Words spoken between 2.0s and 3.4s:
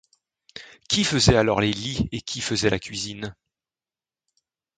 et qui faisait la cuisine?